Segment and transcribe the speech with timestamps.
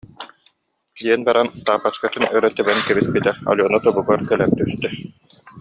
[1.01, 4.89] диэн баран таапачкатын өрө тэбэн кэбиспитэ Алена тобугар кэлэн түстэ